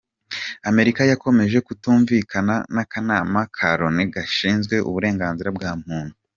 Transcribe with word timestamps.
Amerika 0.69 1.01
yakomeje 1.11 1.57
kutumvikana 1.67 2.55
n’Akanama 2.73 3.39
ka 3.55 3.69
Loni 3.79 4.05
gashinzwe 4.13 4.75
uburenganzira 4.89 5.49
bwa 5.57 5.71
muntu. 5.85 6.15